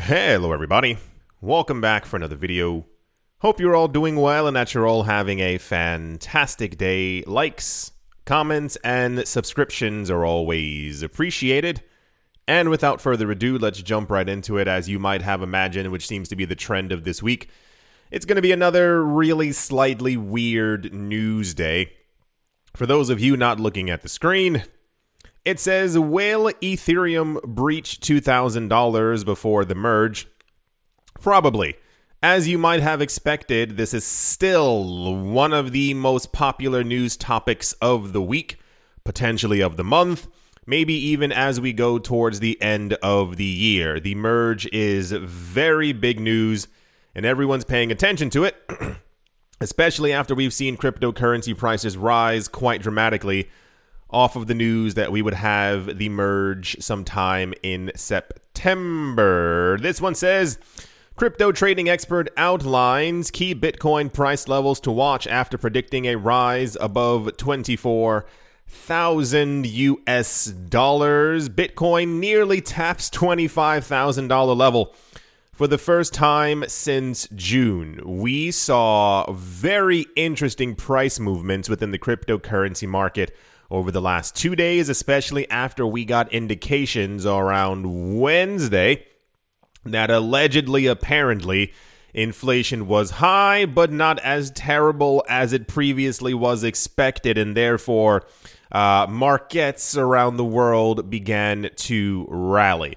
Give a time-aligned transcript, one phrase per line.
[0.00, 0.96] Hello, everybody.
[1.40, 2.86] Welcome back for another video.
[3.40, 7.24] Hope you're all doing well and that you're all having a fantastic day.
[7.26, 7.90] Likes,
[8.24, 11.82] comments, and subscriptions are always appreciated.
[12.46, 14.68] And without further ado, let's jump right into it.
[14.68, 17.50] As you might have imagined, which seems to be the trend of this week,
[18.12, 21.92] it's going to be another really slightly weird news day.
[22.72, 24.62] For those of you not looking at the screen,
[25.44, 30.28] it says Will Ethereum breach $2,000 before the merge?
[31.20, 31.76] Probably.
[32.22, 37.74] As you might have expected, this is still one of the most popular news topics
[37.74, 38.58] of the week,
[39.04, 40.26] potentially of the month,
[40.66, 44.00] maybe even as we go towards the end of the year.
[44.00, 46.66] The merge is very big news,
[47.14, 48.56] and everyone's paying attention to it,
[49.60, 53.48] especially after we've seen cryptocurrency prices rise quite dramatically
[54.10, 59.78] off of the news that we would have the merge sometime in September.
[59.80, 60.58] This one says
[61.16, 67.36] crypto trading expert outlines key Bitcoin price levels to watch after predicting a rise above
[67.36, 71.50] 24,000 US dollars.
[71.50, 74.94] Bitcoin nearly taps $25,000 level.
[75.52, 82.86] For the first time since June, we saw very interesting price movements within the cryptocurrency
[82.86, 83.36] market
[83.70, 89.04] over the last two days, especially after we got indications around Wednesday
[89.84, 91.72] that allegedly, apparently,
[92.14, 98.24] inflation was high, but not as terrible as it previously was expected, and therefore,
[98.72, 102.96] uh, markets around the world began to rally.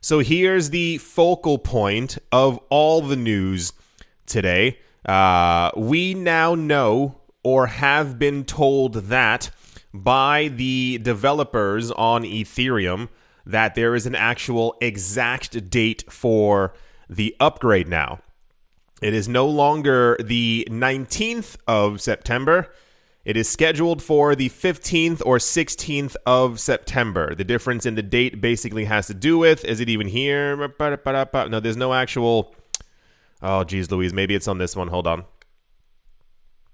[0.00, 3.72] So here's the focal point of all the news
[4.26, 4.78] today.
[5.04, 9.50] Uh, we now know or have been told that
[9.92, 13.08] by the developers on Ethereum
[13.46, 16.72] that there is an actual exact date for
[17.08, 18.20] the upgrade now.
[19.02, 22.70] It is no longer the 19th of September.
[23.24, 27.34] It is scheduled for the 15th or 16th of September.
[27.34, 30.56] The difference in the date basically has to do with is it even here?
[30.56, 32.54] No, there's no actual.
[33.42, 34.12] Oh, geez, Louise.
[34.12, 34.88] Maybe it's on this one.
[34.88, 35.24] Hold on.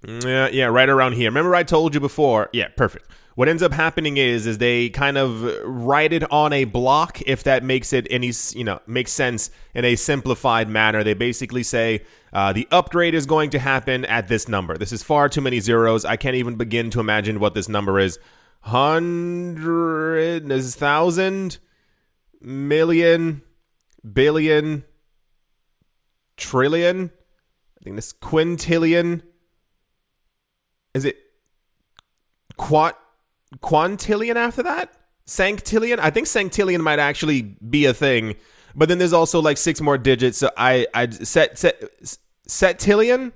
[0.06, 1.28] Yeah, yeah, right around here.
[1.28, 2.48] Remember I told you before?
[2.52, 3.10] Yeah, perfect.
[3.34, 7.42] What ends up happening is is they kind of write it on a block if
[7.42, 11.02] that makes it any, you know, makes sense in a simplified manner.
[11.02, 14.78] They basically say uh, the upgrade is going to happen at this number.
[14.78, 16.04] This is far too many zeros.
[16.04, 18.18] I can't even begin to imagine what this number is.
[18.60, 21.58] Hundred, is thousand,
[22.40, 23.42] million,
[24.12, 24.84] billion,
[26.36, 27.10] trillion.
[27.80, 29.22] I think this quintillion
[30.96, 31.16] is it
[32.56, 32.96] quant
[33.58, 34.92] quantillion after that?
[35.26, 35.98] Sanctillion?
[35.98, 38.36] I think sanctillion might actually be a thing.
[38.74, 40.38] But then there's also like six more digits.
[40.38, 41.82] So I I set set
[42.48, 43.32] setillion?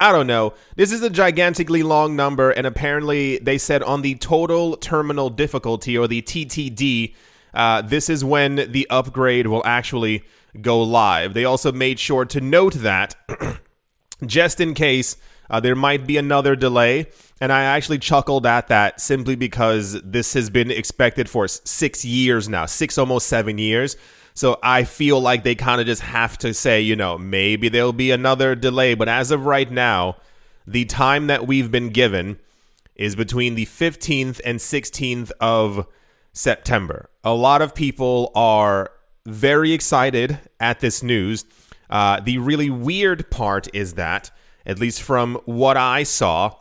[0.00, 0.54] I don't know.
[0.76, 5.96] This is a gigantically long number, and apparently they said on the total terminal difficulty
[5.96, 7.14] or the TTD,
[7.54, 10.24] uh, this is when the upgrade will actually
[10.60, 11.34] go live.
[11.34, 13.14] They also made sure to note that
[14.26, 15.16] just in case
[15.50, 17.06] uh, there might be another delay.
[17.40, 22.48] And I actually chuckled at that simply because this has been expected for six years
[22.48, 23.96] now, six, almost seven years.
[24.34, 27.92] So I feel like they kind of just have to say, you know, maybe there'll
[27.92, 28.94] be another delay.
[28.94, 30.16] But as of right now,
[30.66, 32.38] the time that we've been given
[32.96, 35.86] is between the 15th and 16th of
[36.32, 37.10] September.
[37.22, 38.90] A lot of people are
[39.26, 41.44] very excited at this news.
[41.88, 44.30] Uh, the really weird part is that
[44.66, 46.54] at least from what I saw,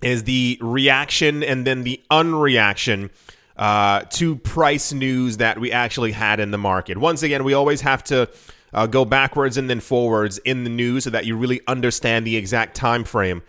[0.00, 3.10] is the reaction and then the unreaction
[3.56, 6.96] uh, to price news that we actually had in the market.
[6.96, 8.28] Once again, we always have to
[8.72, 12.36] uh, go backwards and then forwards in the news so that you really understand the
[12.36, 13.42] exact time frame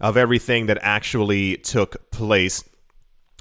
[0.00, 2.62] of everything that actually took place.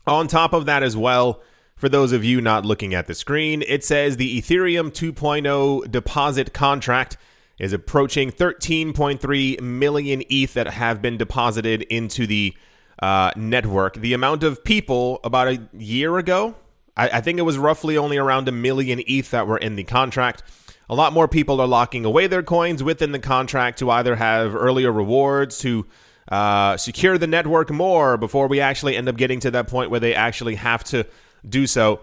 [0.08, 1.42] On top of that, as well,
[1.76, 6.54] for those of you not looking at the screen, it says the Ethereum 2.0 deposit
[6.54, 7.18] contract
[7.60, 12.56] is approaching 13.3 million ETH that have been deposited into the
[13.00, 13.96] uh, network.
[13.96, 16.56] The amount of people about a year ago,
[16.96, 19.84] I, I think it was roughly only around a million ETH that were in the
[19.84, 20.44] contract.
[20.90, 24.56] A lot more people are locking away their coins within the contract to either have
[24.56, 25.86] earlier rewards, to
[26.30, 30.00] uh, secure the network more before we actually end up getting to that point where
[30.00, 31.06] they actually have to
[31.48, 32.02] do so.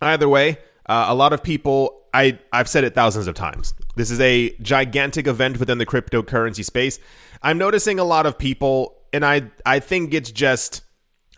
[0.00, 3.74] Either way, uh, a lot of people, I, I've said it thousands of times.
[3.94, 6.98] This is a gigantic event within the cryptocurrency space.
[7.42, 10.82] I'm noticing a lot of people, and I I think it's just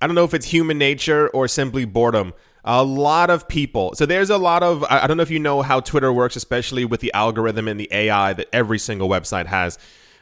[0.01, 2.33] I don't know if it's human nature or simply boredom,
[2.65, 3.95] a lot of people.
[3.95, 6.85] So there's a lot of, I don't know if you know how Twitter works, especially
[6.85, 9.79] with the algorithm and the AI that every single website has.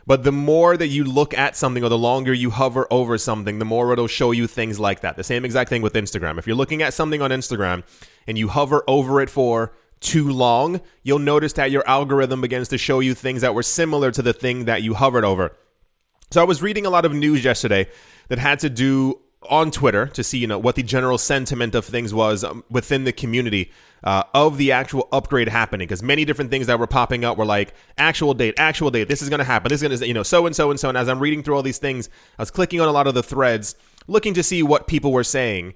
[0.06, 3.58] But the more that you look at something or the longer you hover over something,
[3.58, 5.16] the more it'll show you things like that.
[5.16, 6.38] The same exact thing with Instagram.
[6.38, 7.82] If you're looking at something on Instagram
[8.26, 12.78] and you hover over it for too long, you'll notice that your algorithm begins to
[12.78, 15.56] show you things that were similar to the thing that you hovered over.
[16.30, 17.88] So I was reading a lot of news yesterday
[18.28, 21.84] that had to do on Twitter to see you know what the general sentiment of
[21.84, 23.70] things was um, within the community
[24.02, 27.44] uh, of the actual upgrade happening because many different things that were popping up were
[27.44, 29.08] like actual date, actual date.
[29.08, 29.68] This is going to happen.
[29.68, 30.88] This is going to you know so and so and so.
[30.88, 32.08] And as I'm reading through all these things,
[32.38, 33.76] I was clicking on a lot of the threads
[34.06, 35.74] looking to see what people were saying.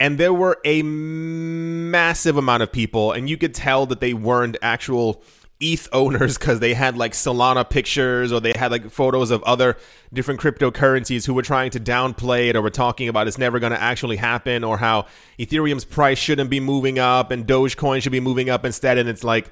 [0.00, 4.56] And there were a massive amount of people, and you could tell that they weren't
[4.62, 5.22] actual
[5.60, 9.76] ETH owners because they had like Solana pictures or they had like photos of other
[10.10, 13.72] different cryptocurrencies who were trying to downplay it or were talking about it's never going
[13.72, 15.04] to actually happen or how
[15.38, 18.96] Ethereum's price shouldn't be moving up and Dogecoin should be moving up instead.
[18.96, 19.50] And it's like,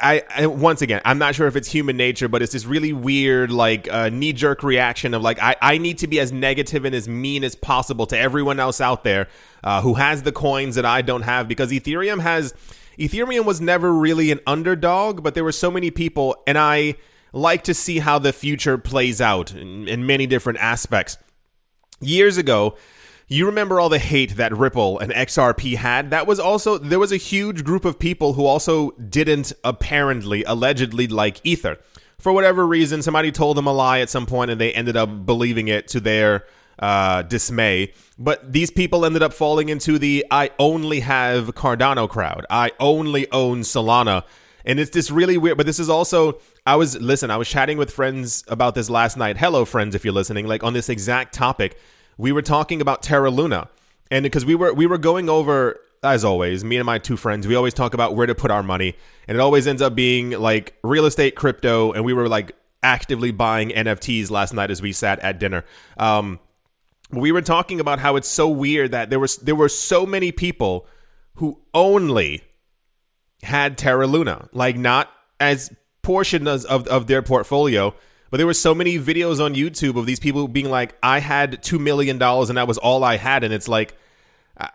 [0.00, 2.94] I, I, once again, I'm not sure if it's human nature, but it's this really
[2.94, 6.86] weird, like, uh, knee jerk reaction of like, I, I need to be as negative
[6.86, 9.28] and as mean as possible to everyone else out there
[9.62, 12.54] uh, who has the coins that I don't have because Ethereum has
[12.98, 16.96] Ethereum was never really an underdog, but there were so many people, and I
[17.32, 21.16] like to see how the future plays out in, in many different aspects.
[22.00, 22.76] Years ago,
[23.36, 26.10] you remember all the hate that Ripple and XRP had?
[26.10, 31.06] That was also, there was a huge group of people who also didn't apparently, allegedly
[31.06, 31.78] like Ether.
[32.18, 35.24] For whatever reason, somebody told them a lie at some point and they ended up
[35.24, 36.44] believing it to their
[36.80, 37.92] uh, dismay.
[38.18, 42.46] But these people ended up falling into the I only have Cardano crowd.
[42.50, 44.24] I only own Solana.
[44.64, 47.78] And it's this really weird, but this is also, I was, listen, I was chatting
[47.78, 49.36] with friends about this last night.
[49.36, 51.78] Hello, friends, if you're listening, like on this exact topic.
[52.20, 53.68] We were talking about Terra Luna.
[54.10, 57.46] And because we were, we were going over, as always, me and my two friends,
[57.46, 58.94] we always talk about where to put our money.
[59.26, 61.92] And it always ends up being like real estate, crypto.
[61.92, 62.52] And we were like
[62.82, 65.64] actively buying NFTs last night as we sat at dinner.
[65.96, 66.40] Um,
[67.10, 70.30] we were talking about how it's so weird that there was there were so many
[70.30, 70.86] people
[71.36, 72.44] who only
[73.42, 75.72] had Terra Luna, like not as
[76.02, 77.94] portion of, of their portfolio,
[78.30, 81.62] but there were so many videos on YouTube of these people being like, I had
[81.62, 83.96] two million dollars and that was all I had, and it's like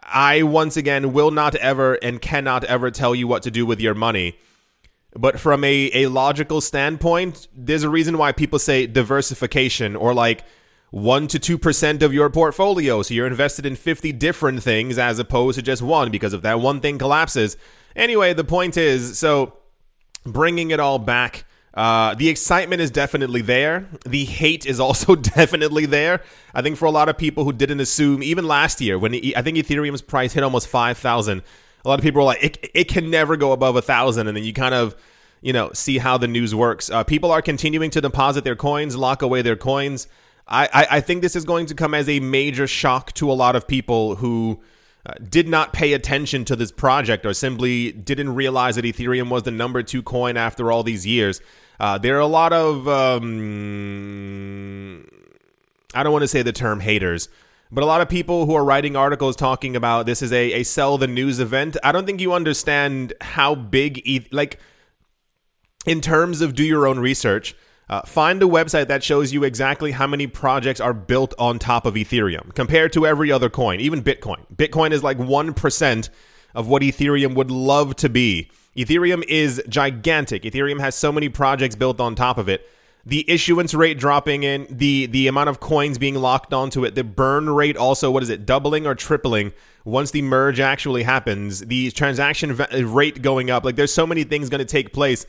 [0.04, 3.80] I once again will not ever and cannot ever tell you what to do with
[3.80, 4.38] your money.
[5.18, 10.44] But from a, a logical standpoint, there's a reason why people say diversification or like
[10.92, 13.02] 1 to 2% of your portfolio.
[13.02, 16.60] So you're invested in 50 different things as opposed to just one because if that
[16.60, 17.56] one thing collapses.
[17.96, 19.57] Anyway, the point is so
[20.25, 21.46] bringing it all back.
[21.75, 23.88] Uh, the excitement is definitely there.
[24.06, 26.22] The hate is also definitely there.
[26.54, 29.42] I think for a lot of people who didn't assume, even last year, when I
[29.42, 31.42] think Ethereum's price hit almost 5,000,
[31.83, 34.27] a lot of people were like, it, it can never go above a 1,000.
[34.27, 34.95] And then you kind of,
[35.42, 36.89] you know, see how the news works.
[36.89, 40.07] Uh, people are continuing to deposit their coins, lock away their coins.
[40.48, 43.56] I, I, think this is going to come as a major shock to a lot
[43.56, 44.62] of people who
[45.04, 49.42] uh, did not pay attention to this project or simply didn't realize that Ethereum was
[49.42, 51.42] the number two coin after all these years.
[51.80, 53.25] Uh, there are a lot of, um,
[55.94, 57.30] I don't want to say the term haters,
[57.72, 60.63] but a lot of people who are writing articles talking about this is a, a
[60.63, 61.77] sell the news event.
[61.83, 64.60] I don't think you understand how big, e- like,
[65.86, 67.56] in terms of do your own research
[67.90, 71.85] uh, find a website that shows you exactly how many projects are built on top
[71.85, 74.44] of Ethereum compared to every other coin, even Bitcoin.
[74.56, 76.09] Bitcoin is like 1%
[76.56, 78.49] of what Ethereum would love to be.
[78.75, 80.44] Ethereum is gigantic.
[80.44, 82.69] Ethereum has so many projects built on top of it.
[83.05, 87.03] The issuance rate dropping in, the the amount of coins being locked onto it, the
[87.03, 89.53] burn rate also, what is it, doubling or tripling
[89.83, 93.63] once the merge actually happens, the transaction rate going up.
[93.63, 95.27] Like there's so many things going to take place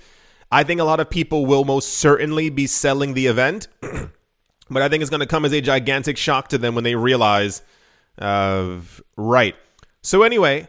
[0.51, 3.69] I think a lot of people will most certainly be selling the event,
[4.71, 6.95] but I think it's going to come as a gigantic shock to them when they
[6.95, 7.63] realize,
[8.19, 8.77] uh,
[9.17, 9.57] right.
[10.03, 10.69] So, anyway,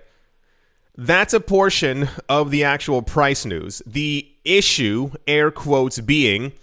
[0.97, 3.81] that's a portion of the actual price news.
[3.85, 6.53] The issue, air quotes, being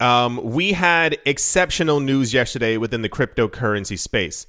[0.00, 4.46] um, we had exceptional news yesterday within the cryptocurrency space.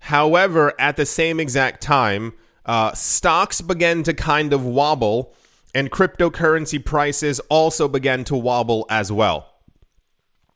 [0.00, 2.32] However, at the same exact time,
[2.64, 5.34] uh, stocks began to kind of wobble
[5.74, 9.54] and cryptocurrency prices also began to wobble as well.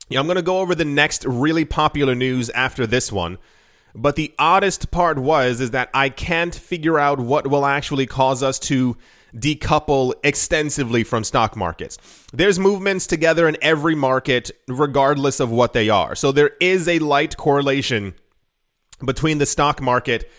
[0.09, 3.37] Yeah, I'm going to go over the next really popular news after this one.
[3.95, 8.41] But the oddest part was is that I can't figure out what will actually cause
[8.41, 8.97] us to
[9.35, 11.97] decouple extensively from stock markets.
[12.31, 16.15] There's movements together in every market regardless of what they are.
[16.15, 18.13] So there is a light correlation
[19.03, 20.31] between the stock market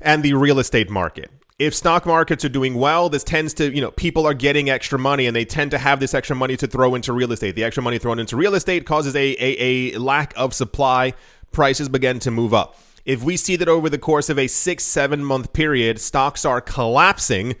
[0.00, 1.30] and the real estate market.
[1.58, 4.98] If stock markets are doing well, this tends to, you know, people are getting extra
[4.98, 7.54] money and they tend to have this extra money to throw into real estate.
[7.54, 11.14] The extra money thrown into real estate causes a, a, a lack of supply.
[11.52, 12.78] Prices begin to move up.
[13.06, 16.60] If we see that over the course of a six, seven month period, stocks are
[16.60, 17.54] collapsing,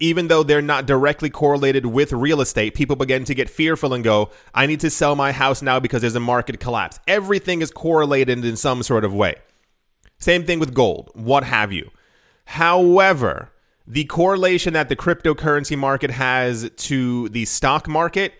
[0.00, 4.02] even though they're not directly correlated with real estate, people begin to get fearful and
[4.02, 6.98] go, I need to sell my house now because there's a market collapse.
[7.06, 9.36] Everything is correlated in some sort of way.
[10.18, 11.90] Same thing with gold, what have you.
[12.46, 13.52] However,
[13.86, 18.32] the correlation that the cryptocurrency market has to the stock market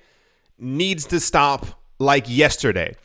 [0.58, 1.66] needs to stop
[1.98, 2.96] like yesterday.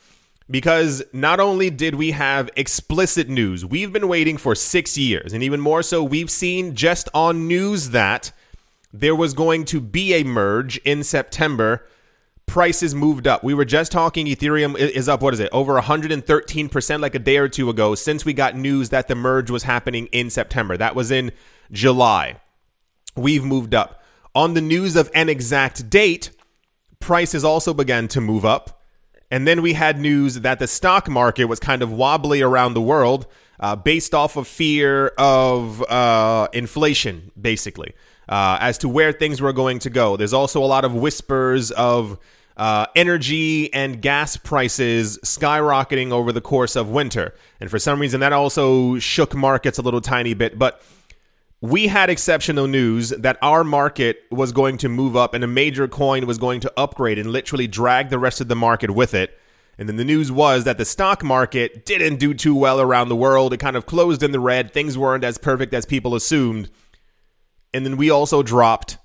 [0.50, 5.42] Because not only did we have explicit news, we've been waiting for six years, and
[5.42, 8.30] even more so, we've seen just on news that
[8.92, 11.86] there was going to be a merge in September.
[12.46, 13.42] Prices moved up.
[13.42, 17.38] We were just talking Ethereum is up, what is it, over 113% like a day
[17.38, 20.76] or two ago since we got news that the merge was happening in September.
[20.76, 21.32] That was in
[21.72, 22.36] July.
[23.16, 24.02] We've moved up.
[24.34, 26.30] On the news of an exact date,
[27.00, 28.83] prices also began to move up.
[29.34, 32.80] And then we had news that the stock market was kind of wobbly around the
[32.80, 33.26] world
[33.58, 37.94] uh, based off of fear of uh, inflation, basically,
[38.28, 40.16] uh, as to where things were going to go.
[40.16, 42.16] There's also a lot of whispers of
[42.56, 47.34] uh, energy and gas prices skyrocketing over the course of winter.
[47.58, 50.60] And for some reason, that also shook markets a little tiny bit.
[50.60, 50.80] But
[51.64, 55.88] we had exceptional news that our market was going to move up and a major
[55.88, 59.40] coin was going to upgrade and literally drag the rest of the market with it.
[59.78, 63.16] And then the news was that the stock market didn't do too well around the
[63.16, 63.54] world.
[63.54, 64.74] It kind of closed in the red.
[64.74, 66.68] Things weren't as perfect as people assumed.
[67.72, 68.98] And then we also dropped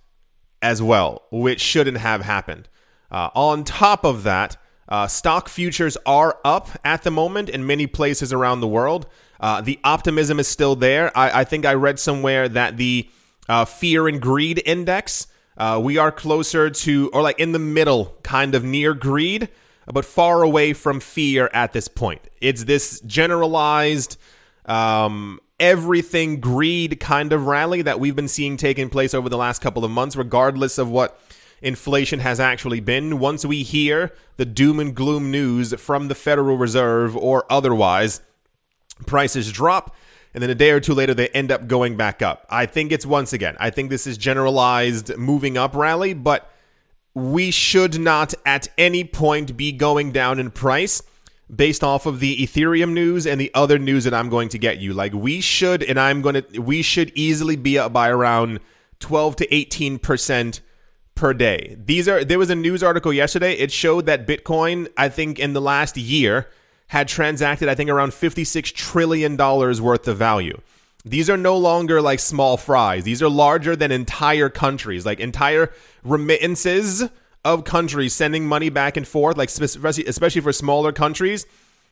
[0.61, 2.67] as well, which shouldn't have happened.
[3.09, 4.57] Uh, on top of that,
[4.89, 9.07] uh, stock futures are up at the moment in many places around the world.
[9.39, 11.17] Uh, the optimism is still there.
[11.17, 13.09] I, I, think I read somewhere that the
[13.47, 15.27] uh, fear and greed index,
[15.57, 19.49] uh, we are closer to, or like in the middle, kind of near greed,
[19.87, 22.27] but far away from fear at this point.
[22.41, 24.17] It's this generalized,
[24.65, 29.61] um, everything greed kind of rally that we've been seeing taking place over the last
[29.61, 31.19] couple of months, regardless of what
[31.61, 33.19] inflation has actually been.
[33.19, 38.21] Once we hear the doom and gloom news from the Federal Reserve or otherwise,
[39.05, 39.95] prices drop
[40.33, 42.45] and then a day or two later they end up going back up.
[42.49, 46.51] I think it's once again, I think this is generalized moving up rally, but
[47.13, 51.01] we should not at any point be going down in price
[51.53, 54.77] based off of the Ethereum news and the other news that I'm going to get
[54.77, 54.93] you.
[54.93, 58.59] Like we should and I'm going to we should easily be up by around
[58.99, 60.59] 12 to 18%
[61.15, 61.75] per day.
[61.77, 63.53] These are there was a news article yesterday.
[63.53, 66.47] It showed that Bitcoin, I think in the last year
[66.89, 70.59] had transacted, I think, around $56 trillion worth of value.
[71.05, 73.05] These are no longer like small fries.
[73.05, 75.71] These are larger than entire countries, like entire
[76.03, 77.09] remittances
[77.45, 81.45] of countries sending money back and forth, like especially, for smaller countries,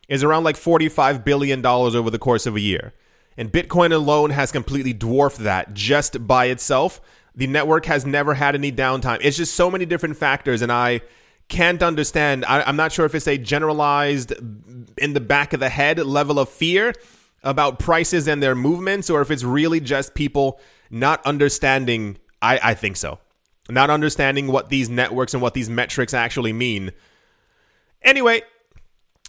[0.09, 2.93] is around like $45 billion over the course of a year.
[3.37, 6.99] And Bitcoin alone has completely dwarfed that just by itself.
[7.35, 9.19] The network has never had any downtime.
[9.21, 10.61] It's just so many different factors.
[10.61, 11.01] And I
[11.49, 12.45] can't understand.
[12.45, 14.33] I, am not sure if it's a generalized
[14.97, 16.93] in the back of the head level of fear
[17.43, 22.17] about prices and their movements, or if it's really just people not understanding.
[22.41, 23.19] I, I think so.
[23.69, 26.91] Not understanding what these networks and what these metrics actually mean.
[28.01, 28.41] Anyway,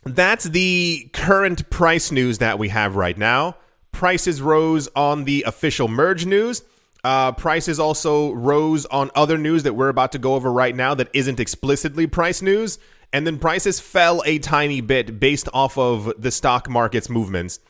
[0.04, 3.56] that's the current price news that we have right now.
[3.92, 6.62] Prices rose on the official merge news.
[7.04, 10.94] Uh, prices also rose on other news that we're about to go over right now
[10.94, 12.78] that isn't explicitly price news.
[13.12, 17.60] And then prices fell a tiny bit based off of the stock market's movements.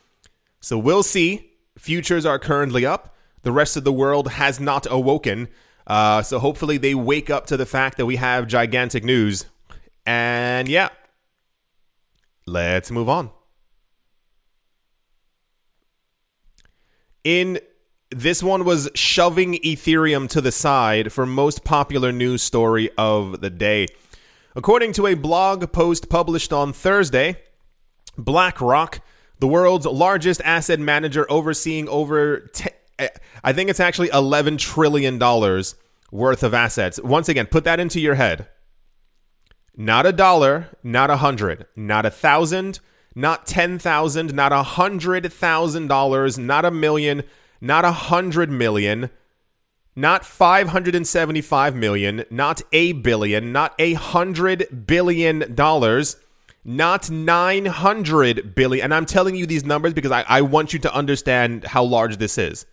[0.60, 1.52] So we'll see.
[1.78, 3.14] Futures are currently up.
[3.42, 5.48] The rest of the world has not awoken.
[5.86, 9.46] Uh, so hopefully they wake up to the fact that we have gigantic news.
[10.04, 10.88] And yeah,
[12.46, 13.30] let's move on.
[17.22, 17.60] In
[18.10, 23.50] this one was shoving Ethereum to the side for most popular news story of the
[23.50, 23.86] day.
[24.56, 27.36] According to a blog post published on Thursday,
[28.16, 29.00] BlackRock,
[29.38, 32.50] the world's largest asset manager overseeing over
[33.44, 35.76] I think it's actually 11 trillion dollars
[36.10, 37.00] worth of assets.
[37.00, 38.48] Once again, put that into your head.
[39.76, 42.80] Not a dollar, not a hundred, not a thousand,
[43.14, 47.22] not ten thousand, not a hundred thousand dollars, not a million,
[47.60, 49.10] not a hundred million,
[49.96, 56.16] not 575 million, not a billion, not a hundred billion dollars,
[56.64, 58.84] not 900 billion.
[58.84, 62.18] And I'm telling you these numbers because I, I want you to understand how large
[62.18, 62.66] this is.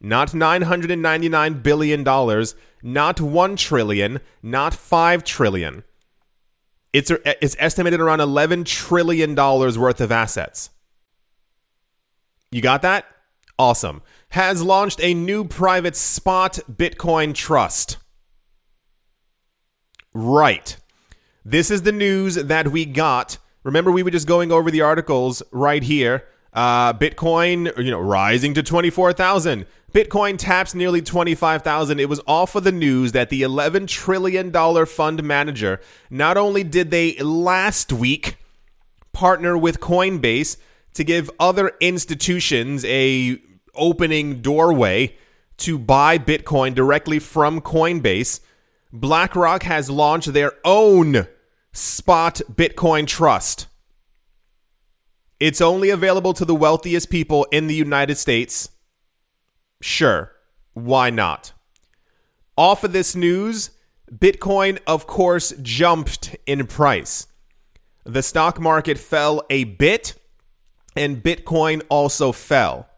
[0.00, 2.04] Not $999 billion,
[2.82, 5.84] not 1 trillion, not 5 trillion.
[6.92, 10.70] It's, it's estimated around $11 trillion worth of assets.
[12.52, 13.06] You got that?
[13.58, 14.02] Awesome.
[14.30, 17.98] Has launched a new private spot Bitcoin trust.
[20.12, 20.76] Right.
[21.44, 23.38] This is the news that we got.
[23.62, 26.24] Remember, we were just going over the articles right here.
[26.52, 29.66] Uh, Bitcoin, you know, rising to 24,000.
[29.92, 32.00] Bitcoin taps nearly 25,000.
[32.00, 34.52] It was all for the news that the $11 trillion
[34.86, 35.80] fund manager,
[36.10, 38.36] not only did they last week
[39.12, 40.56] partner with Coinbase
[40.94, 43.38] to give other institutions a
[43.74, 45.16] opening doorway
[45.58, 48.40] to buy Bitcoin directly from Coinbase,
[48.92, 51.26] BlackRock has launched their own
[51.72, 53.66] spot Bitcoin trust.
[55.40, 58.70] It's only available to the wealthiest people in the United States.
[59.80, 60.32] Sure,
[60.72, 61.52] why not?
[62.56, 63.70] Off of this news,
[64.12, 67.26] Bitcoin, of course, jumped in price.
[68.04, 70.14] The stock market fell a bit,
[70.96, 72.88] and Bitcoin also fell.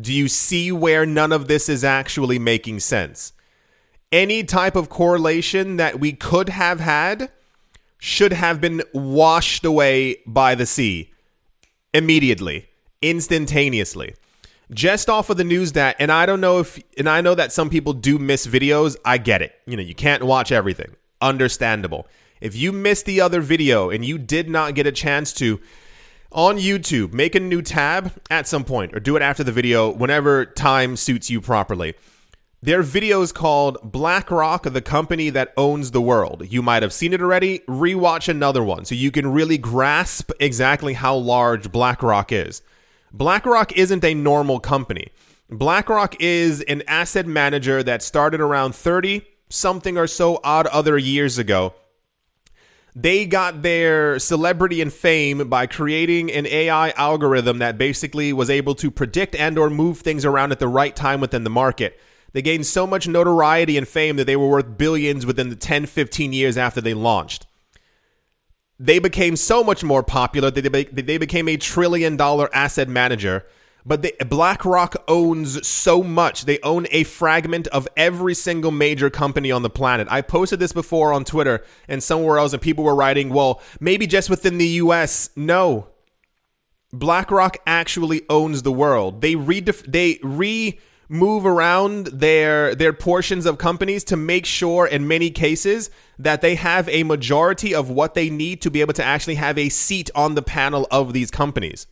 [0.00, 3.32] Do you see where none of this is actually making sense?
[4.12, 7.30] Any type of correlation that we could have had
[7.98, 11.12] should have been washed away by the sea
[11.92, 12.68] immediately,
[13.02, 14.14] instantaneously.
[14.72, 17.52] Just off of the news that, and I don't know if, and I know that
[17.52, 18.96] some people do miss videos.
[19.04, 19.54] I get it.
[19.66, 20.94] You know, you can't watch everything.
[21.20, 22.06] Understandable.
[22.40, 25.60] If you missed the other video and you did not get a chance to,
[26.32, 29.90] on YouTube, make a new tab at some point or do it after the video
[29.90, 31.94] whenever time suits you properly.
[32.60, 36.44] Their video is called BlackRock, the company that owns the world.
[36.50, 37.60] You might have seen it already.
[37.60, 42.62] Rewatch another one so you can really grasp exactly how large BlackRock is.
[43.12, 45.08] BlackRock isn't a normal company.
[45.48, 51.38] BlackRock is an asset manager that started around 30 something or so odd other years
[51.38, 51.74] ago.
[53.00, 58.74] They got their celebrity and fame by creating an AI algorithm that basically was able
[58.74, 62.00] to predict and or move things around at the right time within the market.
[62.32, 65.86] They gained so much notoriety and fame that they were worth billions within the 10,
[65.86, 67.46] 15 years after they launched.
[68.80, 73.46] They became so much more popular that they became a trillion dollar asset manager.
[73.88, 76.44] But BlackRock owns so much.
[76.44, 80.06] They own a fragment of every single major company on the planet.
[80.10, 84.06] I posted this before on Twitter and somewhere else, and people were writing, well, maybe
[84.06, 85.30] just within the US.
[85.36, 85.88] No.
[86.92, 89.22] BlackRock actually owns the world.
[89.22, 95.08] They redef- they re move around their their portions of companies to make sure in
[95.08, 99.04] many cases that they have a majority of what they need to be able to
[99.04, 101.86] actually have a seat on the panel of these companies.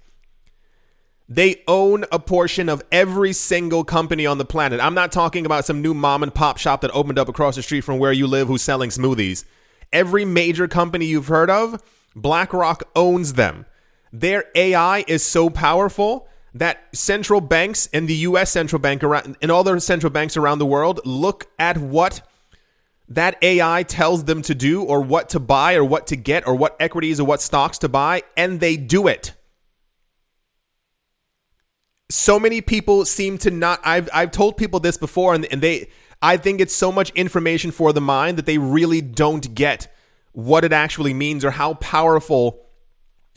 [1.29, 4.81] They own a portion of every single company on the planet.
[4.81, 7.63] I'm not talking about some new mom and pop shop that opened up across the
[7.63, 9.45] street from where you live who's selling smoothies.
[9.93, 11.83] Every major company you've heard of,
[12.15, 13.67] BlackRock owns them.
[14.13, 19.51] Their AI is so powerful that central banks and the US central bank around and
[19.51, 22.23] all the central banks around the world look at what
[23.09, 26.55] that AI tells them to do or what to buy or what to get or
[26.55, 29.36] what equities or what stocks to buy and they do it.
[32.09, 35.89] So many people seem to not I've I've told people this before and, and they
[36.23, 39.93] I think it's so much information for the mind that they really don't get
[40.33, 42.67] what it actually means or how powerful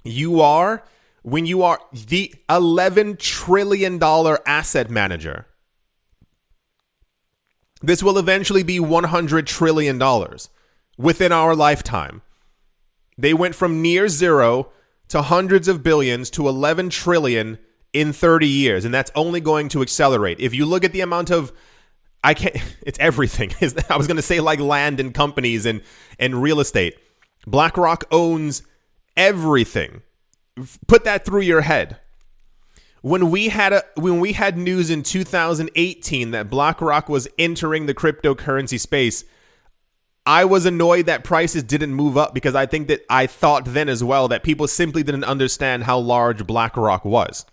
[0.03, 0.83] you are
[1.21, 4.01] when you are the $11 trillion
[4.45, 5.45] asset manager.
[7.81, 10.01] This will eventually be $100 trillion
[10.97, 12.21] within our lifetime.
[13.17, 14.71] They went from near zero
[15.09, 17.57] to hundreds of billions to 11 trillion
[17.93, 20.39] in 30 years, and that's only going to accelerate.
[20.39, 21.51] If you look at the amount of
[22.23, 23.51] I can't it's everything.
[23.89, 25.81] I was going to say like land and companies and
[26.17, 26.97] and real estate.
[27.47, 28.63] BlackRock owns
[29.15, 30.01] everything
[30.87, 31.97] put that through your head.
[33.01, 37.93] When we had a when we had news in 2018 that BlackRock was entering the
[37.93, 39.23] cryptocurrency space,
[40.25, 43.87] I was annoyed that prices didn't move up because I think that I thought then
[43.87, 47.45] as well that people simply didn't understand how large BlackRock was.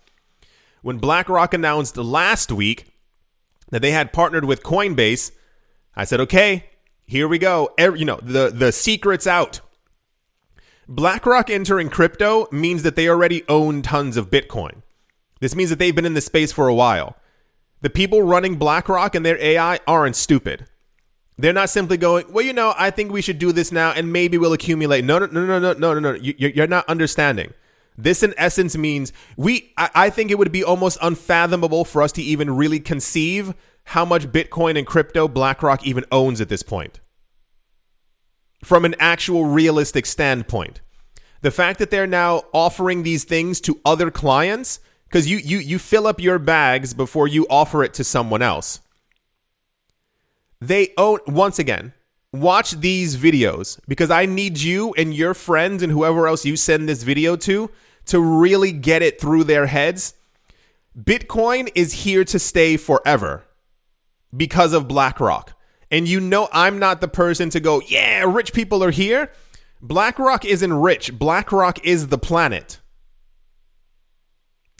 [0.81, 2.93] When BlackRock announced last week
[3.69, 5.31] that they had partnered with Coinbase,
[5.95, 6.65] I said, "Okay,
[7.05, 7.73] here we go.
[7.77, 9.61] Every, you know, the the secret's out.
[10.89, 14.83] BlackRock entering crypto means that they already own tons of Bitcoin.
[15.39, 17.17] This means that they've been in this space for a while.
[17.81, 20.65] The people running BlackRock and their AI aren't stupid.
[21.37, 24.11] They're not simply going, well, you know, I think we should do this now and
[24.11, 25.05] maybe we'll accumulate.
[25.05, 26.13] No, no, no, no, no, no, no, no.
[26.13, 27.53] You, you're not understanding.
[27.97, 32.11] This, in essence, means we, I, I think it would be almost unfathomable for us
[32.13, 33.55] to even really conceive
[33.85, 36.99] how much Bitcoin and crypto BlackRock even owns at this point.
[38.63, 40.81] From an actual realistic standpoint.
[41.41, 45.79] The fact that they're now offering these things to other clients, because you, you, you
[45.79, 48.81] fill up your bags before you offer it to someone else.
[50.59, 51.93] They own, once again,
[52.33, 56.89] watch these videos because I need you and your friends and whoever else you send
[56.89, 57.71] this video to
[58.07, 60.13] to really get it through their heads.
[60.97, 63.43] Bitcoin is here to stay forever
[64.35, 65.53] because of BlackRock.
[65.91, 69.31] And you know, I'm not the person to go, yeah, rich people are here.
[69.81, 72.79] BlackRock isn't rich, BlackRock is the planet.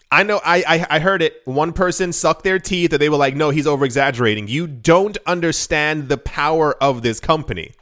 [0.10, 1.42] I know I, I, I heard it.
[1.44, 4.48] One person sucked their teeth and they were like, no, he's over exaggerating.
[4.48, 7.74] You don't understand the power of this company.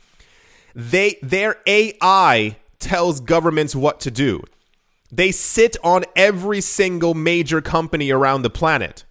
[0.74, 4.44] They their AI tells governments what to do.
[5.12, 9.06] They sit on every single major company around the planet.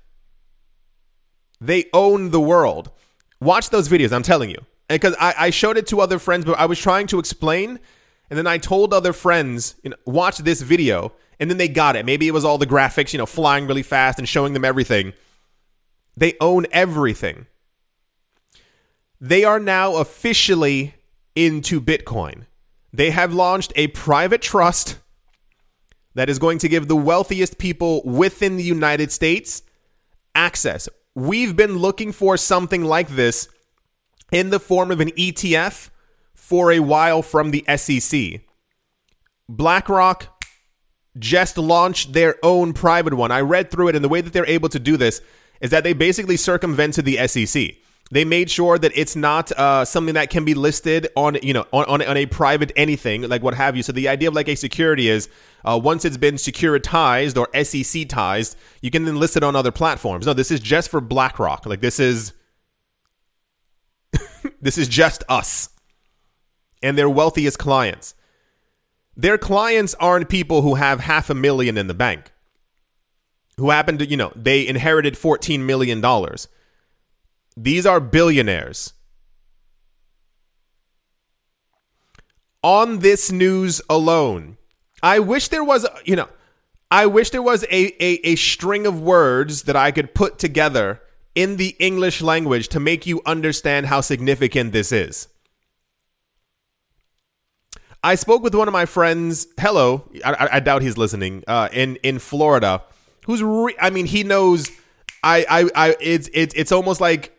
[1.61, 2.91] They own the world.
[3.41, 4.59] Watch those videos, I'm telling you.
[4.89, 7.81] Because I, I showed it to other friends, but I was trying to explain.
[8.29, 11.13] And then I told other friends, you know, watch this video.
[11.41, 12.05] And then they got it.
[12.07, 15.13] Maybe it was all the graphics, you know, flying really fast and showing them everything.
[16.17, 17.47] They own everything.
[19.21, 20.95] They are now officially
[21.35, 22.45] into Bitcoin.
[22.93, 24.99] They have launched a private trust
[26.15, 29.63] that is going to give the wealthiest people within the United States
[30.35, 30.89] access.
[31.15, 33.49] We've been looking for something like this
[34.33, 35.91] in the form of an ETF
[36.35, 38.41] for a while from the SEC.
[39.49, 40.43] BlackRock
[41.19, 43.31] just launched their own private one.
[43.31, 45.21] I read through it, and the way that they're able to do this
[45.61, 47.77] is that they basically circumvented the SEC.
[48.11, 51.67] They made sure that it's not uh, something that can be listed on, you know,
[51.73, 53.83] on, on, on, a private anything, like what have you.
[53.83, 55.29] So the idea of like a security is
[55.65, 60.27] uh, once it's been securitized or SEC-tized, you can then list it on other platforms.
[60.27, 61.65] No, this is just for BlackRock.
[61.65, 62.35] Like this is
[64.61, 65.71] this is just us
[66.83, 68.15] and their wealthiest clients.
[69.17, 72.33] Their clients aren't people who have half a million in the bank,
[73.57, 76.05] who happen to, you know, they inherited $14 million.
[77.57, 78.93] These are billionaires.
[82.63, 84.57] On this news alone,
[85.03, 86.29] I wish there was, you know,
[86.91, 91.01] I wish there was a, a, a string of words that I could put together
[91.35, 95.29] in the English language to make you understand how significant this is.
[98.03, 99.47] I spoke with one of my friends.
[99.59, 101.43] Hello, I, I doubt he's listening.
[101.49, 102.83] Uh, in in Florida,
[103.25, 104.71] who's re- I mean, he knows.
[105.23, 107.34] I I I it's it's it's almost like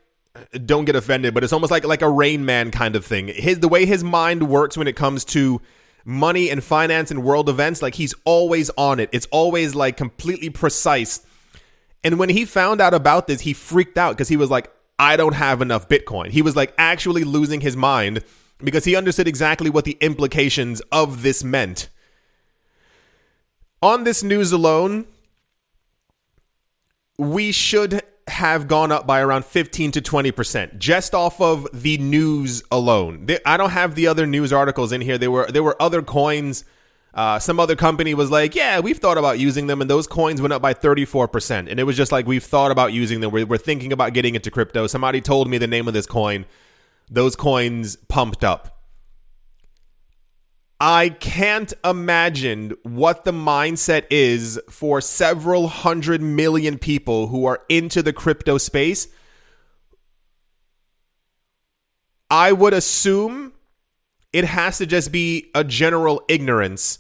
[0.66, 3.28] don't get offended, but it's almost like like a Rain Man kind of thing.
[3.28, 5.62] His the way his mind works when it comes to
[6.06, 9.10] money and finance and world events, like he's always on it.
[9.12, 11.26] It's always like completely precise.
[12.04, 15.18] And when he found out about this, he freaked out because he was like, I
[15.18, 16.30] don't have enough Bitcoin.
[16.30, 18.24] He was like actually losing his mind
[18.60, 21.90] because he understood exactly what the implications of this meant.
[23.82, 25.06] On this news alone,
[27.18, 32.64] we should have gone up by around 15 to 20% just off of the news
[32.72, 33.28] alone.
[33.46, 35.18] I don't have the other news articles in here.
[35.18, 36.66] There were there were other coins
[37.16, 40.42] uh, some other company was like, yeah, we've thought about using them, and those coins
[40.42, 41.72] went up by 34%.
[41.72, 43.32] And it was just like, we've thought about using them.
[43.32, 44.86] We're, we're thinking about getting into crypto.
[44.86, 46.46] Somebody told me the name of this coin.
[47.10, 48.75] Those coins pumped up.
[50.80, 58.04] I can't imagine what the mindset is for several hundred million people who are into
[58.04, 59.08] the crypto space.
[62.30, 63.54] I would assume
[64.34, 67.00] it has to just be a general ignorance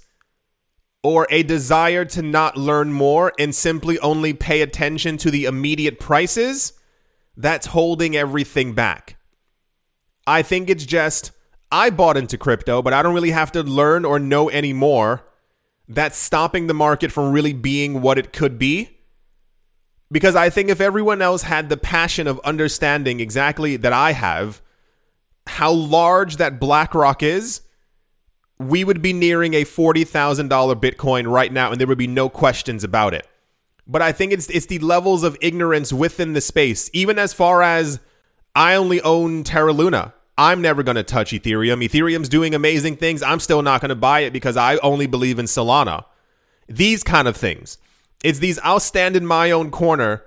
[1.03, 5.99] or a desire to not learn more and simply only pay attention to the immediate
[5.99, 6.73] prices
[7.35, 9.17] that's holding everything back.
[10.25, 11.31] I think it's just
[11.75, 15.25] I bought into crypto, but I don't really have to learn or know anymore.
[15.89, 18.97] That's stopping the market from really being what it could be.
[20.09, 24.61] Because I think if everyone else had the passion of understanding exactly that I have,
[25.47, 27.61] how large that BlackRock is,
[28.57, 32.85] we would be nearing a $40,000 Bitcoin right now, and there would be no questions
[32.85, 33.27] about it.
[33.85, 37.61] But I think it's it's the levels of ignorance within the space, even as far
[37.61, 37.99] as
[38.55, 40.13] I only own Terra Luna.
[40.37, 41.83] I'm never going to touch Ethereum.
[41.83, 43.23] Ethereum's doing amazing things.
[43.23, 46.05] I'm still not going to buy it because I only believe in Solana.
[46.67, 47.77] These kind of things.
[48.23, 50.23] It's these I'll stand in my own corner.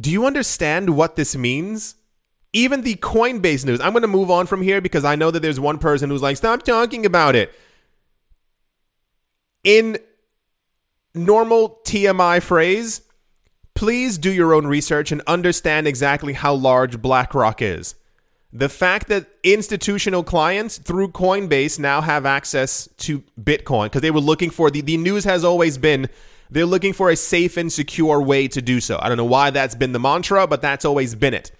[0.00, 1.96] Do you understand what this means?
[2.52, 3.80] even the Coinbase news.
[3.80, 6.22] I'm going to move on from here because I know that there's one person who's
[6.22, 7.52] like, stop talking about it.
[9.64, 9.98] In
[11.14, 13.02] normal TMI phrase,
[13.74, 17.94] please do your own research and understand exactly how large BlackRock is.
[18.52, 24.20] The fact that institutional clients through Coinbase now have access to Bitcoin because they were
[24.20, 26.08] looking for the, the news has always been
[26.50, 28.98] they're looking for a safe and secure way to do so.
[29.02, 31.52] I don't know why that's been the mantra, but that's always been it.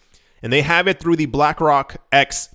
[0.43, 2.55] And they have it through the BlackRock X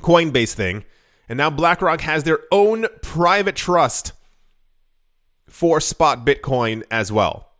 [0.00, 0.84] Coinbase thing.
[1.28, 4.12] And now BlackRock has their own private trust
[5.48, 7.52] for spot Bitcoin as well.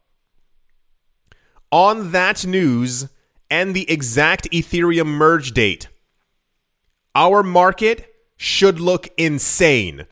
[1.71, 3.09] On that news,
[3.51, 5.89] and the exact Ethereum merge date,
[7.15, 10.07] our market should look insane.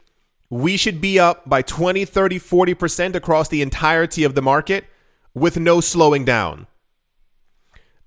[0.51, 4.85] We should be up by 20, 30, 40% across the entirety of the market
[5.35, 6.67] with no slowing down.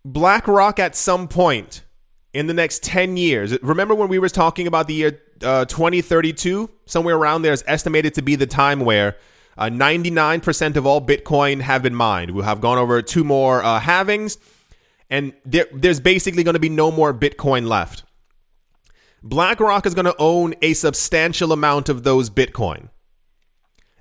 [0.05, 1.83] BlackRock at some point
[2.33, 6.69] in the next 10 years, remember when we were talking about the year uh, 2032?
[6.85, 9.17] Somewhere around there is estimated to be the time where
[9.57, 12.31] uh, 99% of all Bitcoin have been mined.
[12.31, 14.37] We'll have gone over two more uh, halvings
[15.10, 18.04] and there, there's basically going to be no more Bitcoin left.
[19.24, 22.89] BlackRock is going to own a substantial amount of those Bitcoin.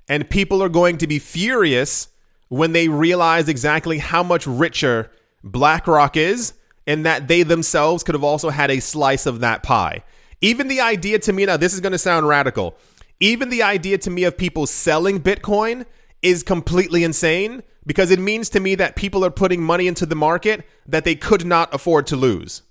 [0.07, 2.09] And people are going to be furious
[2.49, 5.11] when they realize exactly how much richer
[5.43, 6.53] BlackRock is
[6.85, 10.03] and that they themselves could have also had a slice of that pie.
[10.39, 12.77] Even the idea to me, now this is going to sound radical,
[13.19, 15.85] even the idea to me of people selling Bitcoin
[16.21, 20.15] is completely insane because it means to me that people are putting money into the
[20.15, 22.61] market that they could not afford to lose.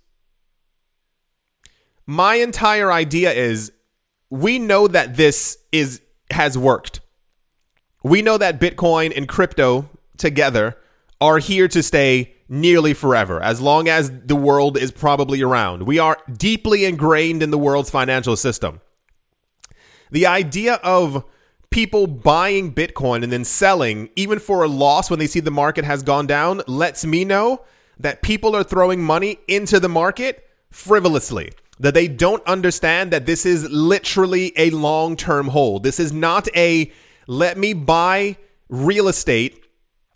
[2.07, 3.73] My entire idea is
[4.31, 7.01] we know that this is has worked.
[8.03, 10.77] We know that Bitcoin and crypto together
[11.21, 15.85] are here to stay nearly forever, as long as the world is probably around.
[15.85, 18.81] We are deeply ingrained in the world's financial system.
[20.11, 21.25] The idea of
[21.71, 25.85] people buying Bitcoin and then selling, even for a loss when they see the market
[25.85, 27.63] has gone down, lets me know
[27.99, 31.53] that people are throwing money into the market frivolously.
[31.79, 35.83] That they don't understand that this is literally a long term hold.
[35.83, 36.91] This is not a
[37.27, 38.37] let me buy
[38.69, 39.63] real estate,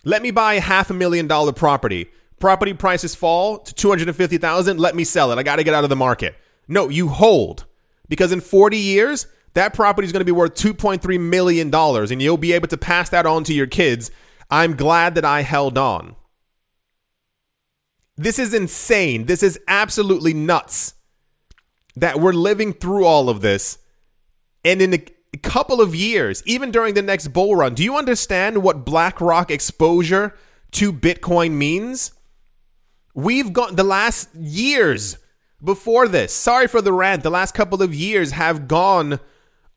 [0.04, 2.10] let me buy a half a million dollar property.
[2.38, 5.38] Property prices fall to 250,000, let me sell it.
[5.38, 6.34] I got to get out of the market.
[6.66, 7.66] No, you hold.
[8.08, 12.36] Because in 40 years, that property is going to be worth $2.3 million and you'll
[12.36, 14.10] be able to pass that on to your kids.
[14.50, 16.16] I'm glad that I held on.
[18.16, 19.26] This is insane.
[19.26, 20.94] This is absolutely nuts
[21.96, 23.78] that we're living through all of this.
[24.64, 28.62] And in a couple of years, even during the next bull run, do you understand
[28.62, 30.36] what BlackRock exposure
[30.72, 32.12] to Bitcoin means?
[33.14, 35.16] We've got the last years
[35.62, 39.20] before this, sorry for the rant, the last couple of years have gone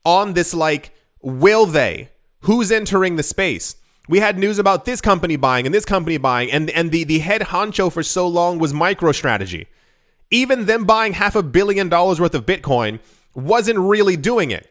[0.04, 2.10] on this like will they?
[2.40, 3.76] Who's entering the space?
[4.08, 7.20] We had news about this company buying and this company buying and and the the
[7.20, 9.66] head honcho for so long was MicroStrategy.
[10.30, 13.00] Even them buying half a billion dollars worth of bitcoin
[13.34, 14.70] wasn't really doing it.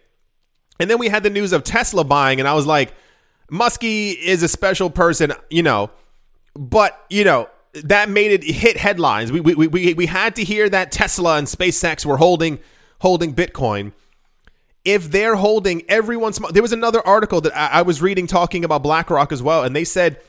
[0.79, 2.93] And then we had the news of Tesla buying and I was like
[3.51, 5.89] Muskie is a special person you know.
[6.55, 9.31] But you know that made it hit headlines.
[9.31, 12.59] We we we, we had to hear that Tesla and SpaceX were holding
[12.99, 13.93] holding bitcoin
[14.85, 18.83] if they're holding everyone's there was another article that I, I was reading talking about
[18.83, 20.19] BlackRock as well, and they said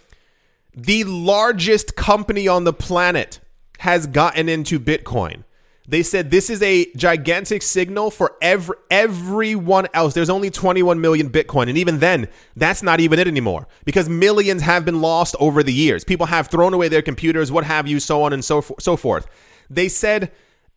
[0.75, 3.41] the largest company on the planet
[3.81, 5.45] has gotten into Bitcoin.
[5.87, 10.15] They said this is a gigantic signal for every everyone else.
[10.15, 14.63] There's only 21 million Bitcoin, and even then, that's not even it anymore because millions
[14.63, 16.05] have been lost over the years.
[16.05, 19.27] People have thrown away their computers, what have you, so on and so so forth.
[19.69, 20.31] They said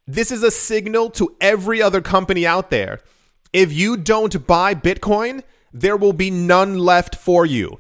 [0.06, 3.02] this is a signal to every other company out there
[3.54, 7.80] if you don't buy Bitcoin, there will be none left for you.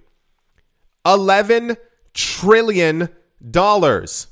[1.06, 1.78] 11
[2.14, 3.10] trillion
[3.52, 4.28] dollars.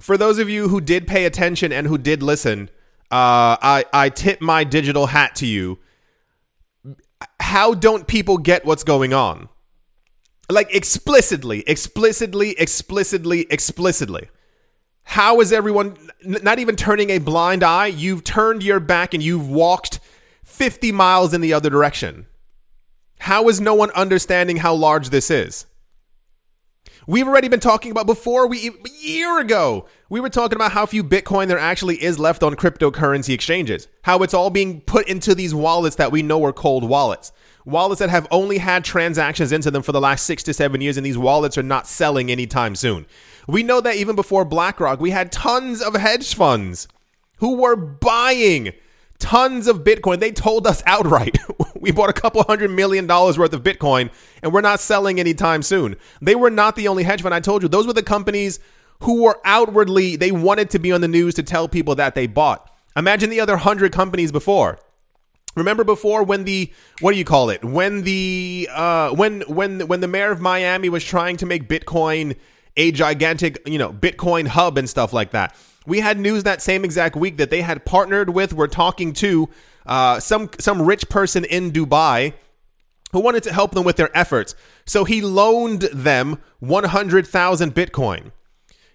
[0.00, 2.70] For those of you who did pay attention and who did listen,
[3.10, 5.78] uh, I, I tip my digital hat to you.
[7.40, 9.48] How don't people get what's going on?
[10.50, 14.28] Like explicitly, explicitly, explicitly, explicitly.
[15.08, 17.86] How is everyone not even turning a blind eye?
[17.86, 20.00] You've turned your back and you've walked
[20.44, 22.26] 50 miles in the other direction.
[23.20, 25.64] How is no one understanding how large this is?
[27.06, 29.86] We've already been talking about before we a year ago.
[30.10, 33.88] We were talking about how few Bitcoin there actually is left on cryptocurrency exchanges.
[34.02, 37.32] How it's all being put into these wallets that we know are cold wallets.
[37.68, 40.96] Wallets that have only had transactions into them for the last six to seven years,
[40.96, 43.06] and these wallets are not selling anytime soon.
[43.46, 46.88] We know that even before BlackRock, we had tons of hedge funds
[47.38, 48.72] who were buying
[49.18, 50.20] tons of Bitcoin.
[50.20, 51.38] They told us outright,
[51.80, 54.10] we bought a couple hundred million dollars worth of Bitcoin
[54.42, 55.96] and we're not selling anytime soon.
[56.20, 57.34] They were not the only hedge fund.
[57.34, 58.60] I told you, those were the companies
[59.00, 62.26] who were outwardly, they wanted to be on the news to tell people that they
[62.26, 62.70] bought.
[62.96, 64.78] Imagine the other hundred companies before.
[65.58, 67.64] Remember before when the what do you call it?
[67.64, 72.36] When the uh when when when the mayor of Miami was trying to make Bitcoin
[72.76, 75.54] a gigantic, you know, Bitcoin hub and stuff like that.
[75.86, 79.48] We had news that same exact week that they had partnered with, were talking to
[79.86, 82.34] uh, some some rich person in Dubai
[83.12, 84.54] who wanted to help them with their efforts.
[84.84, 88.32] So he loaned them 100,000 Bitcoin.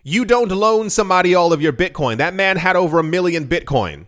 [0.03, 2.17] You don't loan somebody all of your Bitcoin.
[2.17, 4.07] That man had over a million Bitcoin.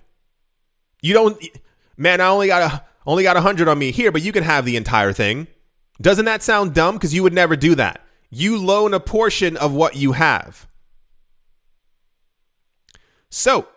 [1.01, 1.43] You don't
[1.97, 4.43] man, I only got a only got a 100 on me here, but you can
[4.43, 5.47] have the entire thing.
[6.01, 8.01] Doesn't that sound dumb cuz you would never do that.
[8.29, 10.67] You loan a portion of what you have.
[13.29, 13.67] So,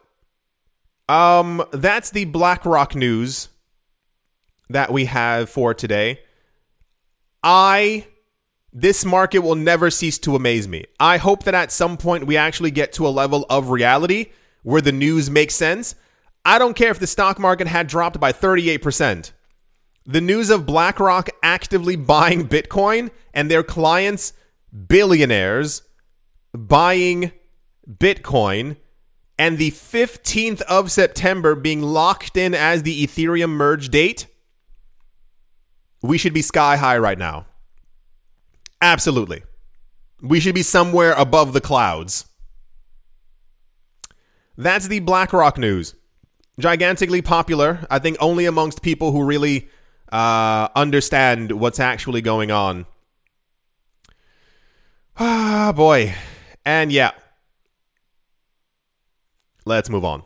[1.08, 3.48] um, that's the BlackRock news
[4.68, 6.20] that we have for today.
[7.42, 8.06] I
[8.72, 10.84] this market will never cease to amaze me.
[11.00, 14.26] I hope that at some point we actually get to a level of reality
[14.62, 15.94] where the news makes sense.
[16.48, 19.32] I don't care if the stock market had dropped by 38%.
[20.06, 24.32] The news of BlackRock actively buying Bitcoin and their clients,
[24.86, 25.82] billionaires,
[26.54, 27.32] buying
[27.86, 28.78] Bitcoin
[29.38, 34.24] and the 15th of September being locked in as the Ethereum merge date,
[36.00, 37.44] we should be sky high right now.
[38.80, 39.42] Absolutely.
[40.22, 42.24] We should be somewhere above the clouds.
[44.56, 45.94] That's the BlackRock news.
[46.58, 49.68] Gigantically popular, I think only amongst people who really
[50.10, 52.86] uh, understand what's actually going on.
[55.20, 56.14] Ah, boy.
[56.64, 57.10] And yeah,
[59.68, 60.22] Let's move on.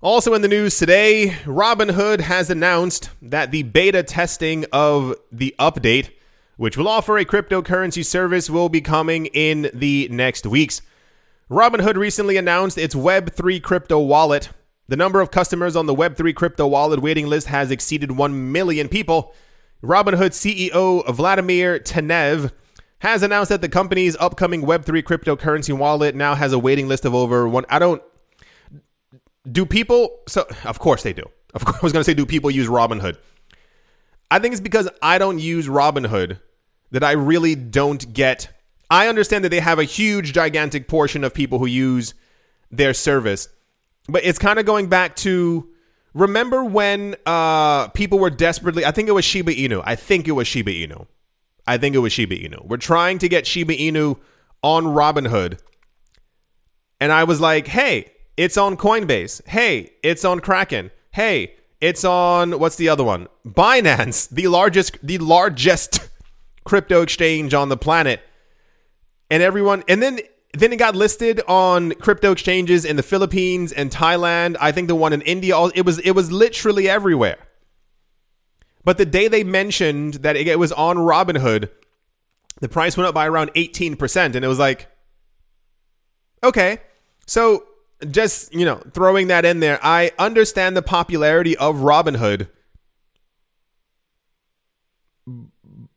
[0.00, 6.10] Also in the news today, Robinhood has announced that the beta testing of the update,
[6.56, 10.80] which will offer a cryptocurrency service, will be coming in the next weeks.
[11.52, 14.48] Robinhood recently announced its Web3 crypto wallet.
[14.88, 18.88] The number of customers on the Web3 crypto wallet waiting list has exceeded 1 million
[18.88, 19.34] people.
[19.84, 22.52] Robinhood CEO Vladimir Tenev
[23.00, 27.14] has announced that the company's upcoming Web3 cryptocurrency wallet now has a waiting list of
[27.14, 27.66] over one.
[27.68, 28.02] I don't.
[29.50, 30.20] Do people.
[30.28, 31.24] So, of course they do.
[31.52, 33.18] Of course, I was going to say, do people use Robinhood?
[34.30, 36.40] I think it's because I don't use Robinhood
[36.92, 38.48] that I really don't get.
[38.92, 42.12] I understand that they have a huge, gigantic portion of people who use
[42.70, 43.48] their service,
[44.06, 45.68] but it's kind of going back to
[46.14, 48.84] remember when uh, people were desperately.
[48.84, 49.82] I think it was Shiba Inu.
[49.84, 51.06] I think it was Shiba Inu
[51.66, 52.66] I think it was Shiba Inu.
[52.66, 54.18] We're trying to get Shiba Inu
[54.62, 55.60] on Robinhood.
[57.00, 59.46] And I was like, hey, it's on Coinbase.
[59.46, 60.90] Hey, it's on Kraken.
[61.12, 63.28] Hey, it's on what's the other one?
[63.46, 66.08] Binance, the largest the largest
[66.64, 68.20] crypto exchange on the planet.
[69.32, 70.20] And everyone and then
[70.52, 74.58] then it got listed on crypto exchanges in the Philippines and Thailand.
[74.60, 77.38] I think the one in India it was it was literally everywhere.
[78.84, 81.70] But the day they mentioned that it was on Robinhood,
[82.60, 84.34] the price went up by around 18%.
[84.34, 84.88] And it was like,
[86.44, 86.78] okay.
[87.26, 87.64] So
[88.10, 92.48] just, you know, throwing that in there, I understand the popularity of Robinhood.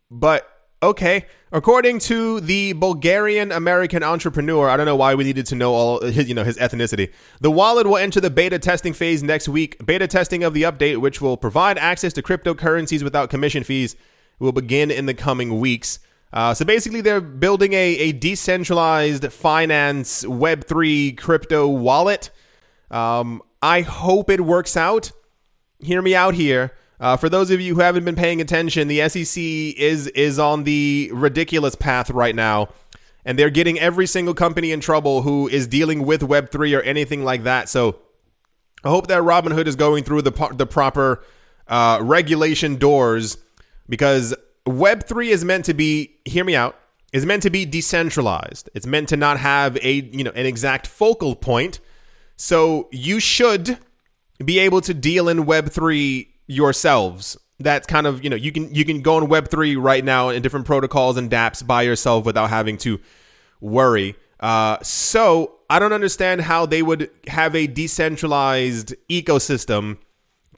[0.09, 0.54] But
[0.89, 5.73] okay, according to the Bulgarian American entrepreneur, I don't know why we needed to know
[5.73, 7.11] all his, you know, his ethnicity.
[7.41, 9.85] The wallet will enter the beta testing phase next week.
[9.85, 13.95] Beta testing of the update, which will provide access to cryptocurrencies without commission fees,
[14.39, 15.99] will begin in the coming weeks.
[16.33, 22.29] Uh, so basically, they're building a, a decentralized finance Web3 crypto wallet.
[22.91, 25.11] Um, I hope it works out.
[25.79, 26.73] Hear me out here.
[26.99, 30.63] Uh, for those of you who haven't been paying attention, the SEC is is on
[30.63, 32.69] the ridiculous path right now,
[33.25, 36.81] and they're getting every single company in trouble who is dealing with Web three or
[36.81, 37.67] anything like that.
[37.67, 37.99] So,
[38.83, 41.23] I hope that Robinhood is going through the the proper
[41.67, 43.37] uh, regulation doors
[43.89, 44.33] because
[44.65, 46.15] Web three is meant to be.
[46.25, 46.79] Hear me out.
[47.11, 48.69] Is meant to be decentralized.
[48.73, 51.79] It's meant to not have a you know an exact focal point.
[52.37, 53.77] So you should
[54.43, 57.37] be able to deal in Web three yourselves.
[57.59, 60.41] That's kind of you know you can you can go on web3 right now in
[60.41, 62.99] different protocols and dapps by yourself without having to
[63.61, 64.15] worry.
[64.39, 69.97] Uh, so i don't understand how they would have a decentralized ecosystem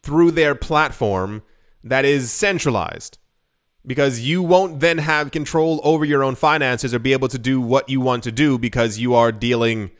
[0.02, 1.44] through their platform
[1.84, 3.18] that is centralized.
[3.86, 7.62] Because you won't then have control over your own finances or be able to do
[7.62, 9.92] what you want to do because you are dealing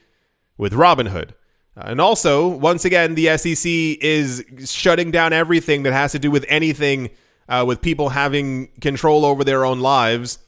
[0.58, 1.32] with Robinhood.
[1.78, 3.70] Uh, and also, once again, the SEC
[4.02, 7.10] is shutting down everything that has to do with anything
[7.48, 10.40] uh, with people having control over their own lives.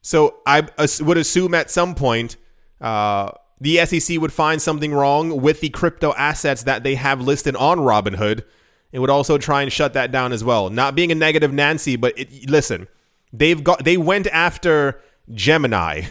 [0.00, 0.66] So I
[1.00, 2.36] would assume at some point
[2.80, 3.30] uh,
[3.60, 7.78] the SEC would find something wrong with the crypto assets that they have listed on
[7.78, 8.42] Robinhood.
[8.92, 10.68] and would also try and shut that down as well.
[10.68, 12.88] Not being a negative Nancy, but it, listen,
[13.32, 15.00] they've got they went after
[15.32, 16.02] Gemini.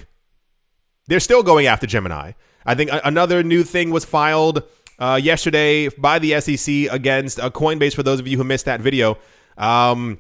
[1.08, 2.32] They're still going after Gemini.
[2.66, 4.64] I think another new thing was filed
[5.00, 7.96] uh, yesterday by the SEC against uh, Coinbase.
[7.96, 9.18] For those of you who missed that video,
[9.58, 10.20] um,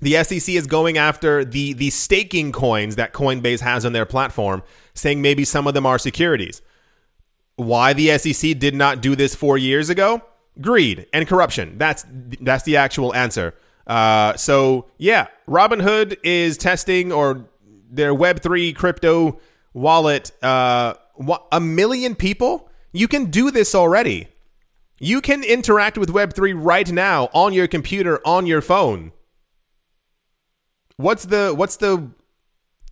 [0.00, 4.62] the SEC is going after the the staking coins that Coinbase has on their platform,
[4.92, 6.60] saying maybe some of them are securities.
[7.56, 10.22] Why the SEC did not do this four years ago?
[10.60, 11.78] Greed and corruption.
[11.78, 12.04] That's
[12.40, 13.54] that's the actual answer.
[13.86, 17.48] Uh, so yeah, Robinhood is testing or
[17.90, 19.40] their Web three crypto
[19.72, 20.32] wallet.
[20.42, 20.94] Uh,
[21.52, 22.70] a million people.
[22.92, 24.28] You can do this already.
[24.98, 29.12] You can interact with Web three right now on your computer on your phone.
[30.96, 32.10] What's the what's the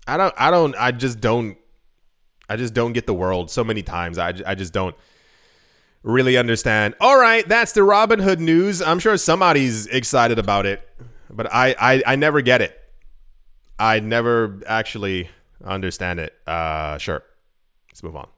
[0.06, 1.56] I don't I don't I just don't
[2.48, 4.18] I just don't get the world so many times.
[4.18, 4.96] I I just don't
[6.02, 6.94] really understand.
[7.00, 8.82] All right, that's the Robinhood news.
[8.82, 10.86] I'm sure somebody's excited about it,
[11.30, 12.78] but I I, I never get it.
[13.78, 15.30] I never actually
[15.64, 16.34] understand it.
[16.46, 17.22] Uh, sure.
[17.92, 18.28] Let's move on.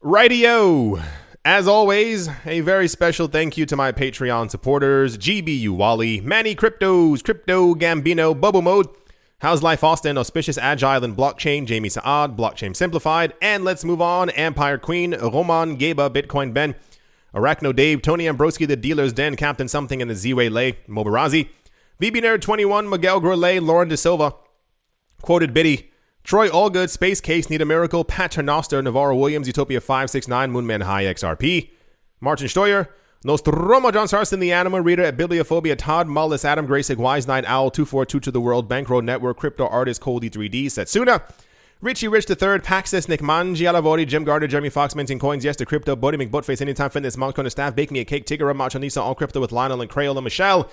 [0.00, 0.98] Radio.
[1.44, 7.22] As always, a very special thank you to my Patreon supporters GBU Wally, Manny Cryptos,
[7.22, 8.88] Crypto Gambino, Bubble Mode,
[9.40, 14.30] How's Life Austin, Auspicious Agile and Blockchain, Jamie Saad, Blockchain Simplified, and let's move on,
[14.30, 16.74] Empire Queen, Roman Geba, Bitcoin Ben,
[17.34, 21.50] Arachno Dave, Tony Ambroski, The Dealer's Den, Captain Something, and the Z-Way Lay, Mobarazi,
[22.00, 24.34] VB Nerd 21, Miguel Groulet, Lauren De Silva,
[25.20, 25.90] Quoted Biddy,
[26.24, 31.68] Troy Allgood, Space Case, Need a Miracle, Paternoster, Navarro Williams, Utopia 569, Moonman High XRP,
[32.18, 32.88] Martin Steuer,
[33.24, 37.70] Nostromo, John Sarston, The Anima, Reader at Bibliophobia, Todd Mullis, Adam Graysick, Wise Nine Owl,
[37.70, 41.30] 242 to the World, Bankroll Network, Crypto Artist, Coldy 3D, Setsuna,
[41.82, 45.66] Richie Rich III, Paxis, Nick Manji, Alavori, Jim Gardner, Jeremy Fox, Minting Coins, Yes to
[45.66, 49.14] Crypto, Bodie McButtface, Anytime Fitness, Mount Corner Staff, Bake Me a Cake, Tigger, Machanisa, All
[49.14, 50.70] Crypto with Lionel and Crayola, Michelle,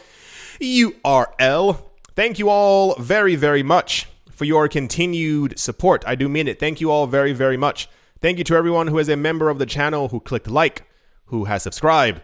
[0.61, 1.83] URL.
[2.15, 4.07] Thank you all very, very much
[4.41, 6.03] for your continued support.
[6.07, 6.59] I do mean it.
[6.59, 7.87] Thank you all very, very much.
[8.21, 10.89] Thank you to everyone who is a member of the channel, who clicked like,
[11.25, 12.21] who has subscribed,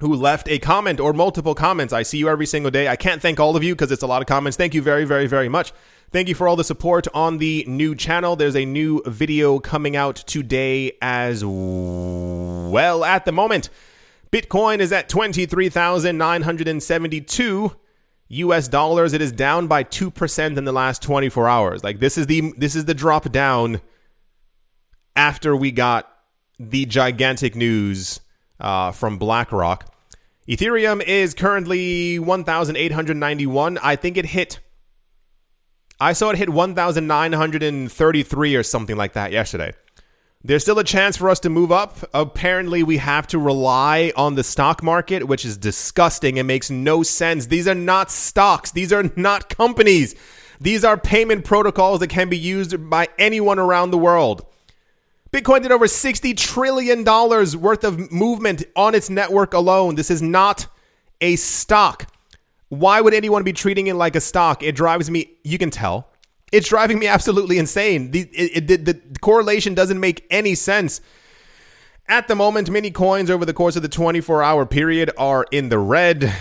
[0.00, 1.94] who left a comment or multiple comments.
[1.94, 2.86] I see you every single day.
[2.86, 4.58] I can't thank all of you because it's a lot of comments.
[4.58, 5.72] Thank you very, very, very much.
[6.10, 8.36] Thank you for all the support on the new channel.
[8.36, 13.06] There's a new video coming out today as well.
[13.06, 13.70] At the moment,
[14.30, 17.76] Bitcoin is at 23,972
[18.28, 19.12] US dollars.
[19.12, 21.84] It is down by 2% in the last 24 hours.
[21.84, 23.80] Like this is the this is the drop down
[25.14, 26.10] after we got
[26.58, 28.20] the gigantic news
[28.60, 29.92] uh, from BlackRock.
[30.48, 33.78] Ethereum is currently 1,891.
[33.82, 34.60] I think it hit.
[35.98, 39.72] I saw it hit 1,933 or something like that yesterday.
[40.44, 42.08] There's still a chance for us to move up.
[42.14, 47.02] Apparently, we have to rely on the stock market, which is disgusting and makes no
[47.02, 47.46] sense.
[47.46, 50.14] These are not stocks, these are not companies.
[50.60, 54.46] These are payment protocols that can be used by anyone around the world.
[55.32, 59.96] Bitcoin did over $60 trillion worth of movement on its network alone.
[59.96, 60.66] This is not
[61.20, 62.10] a stock.
[62.68, 64.62] Why would anyone be treating it like a stock?
[64.62, 66.08] It drives me, you can tell,
[66.52, 68.12] it's driving me absolutely insane.
[68.12, 71.00] The, it, it, the correlation doesn't make any sense.
[72.08, 75.70] At the moment, many coins over the course of the 24 hour period are in
[75.70, 76.32] the red.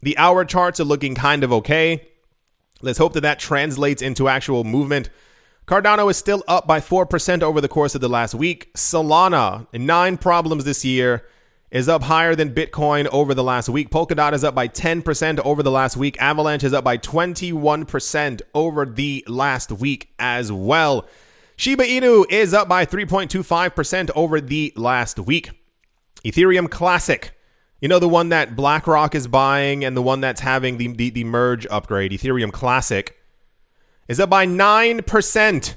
[0.00, 2.06] The hour charts are looking kind of okay.
[2.82, 5.10] Let's hope that that translates into actual movement.
[5.66, 8.72] Cardano is still up by 4% over the course of the last week.
[8.74, 11.24] Solana, nine problems this year
[11.74, 13.90] is up higher than Bitcoin over the last week.
[13.90, 16.16] Polkadot is up by 10% over the last week.
[16.22, 21.04] Avalanche is up by 21% over the last week as well.
[21.56, 25.50] Shiba Inu is up by 3.25% over the last week.
[26.24, 27.32] Ethereum Classic,
[27.80, 31.10] you know, the one that BlackRock is buying and the one that's having the, the,
[31.10, 33.16] the merge upgrade, Ethereum Classic,
[34.06, 35.74] is up by 9%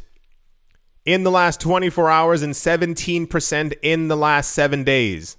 [1.05, 5.37] in the last 24 hours and 17% in the last seven days